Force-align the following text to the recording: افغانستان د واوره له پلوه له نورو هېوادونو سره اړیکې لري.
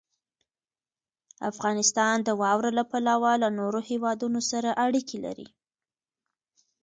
افغانستان 1.51 2.15
د 2.27 2.29
واوره 2.41 2.71
له 2.77 2.83
پلوه 2.91 3.31
له 3.43 3.49
نورو 3.59 3.79
هېوادونو 3.89 4.39
سره 4.51 4.69
اړیکې 4.85 5.17
لري. 5.25 5.47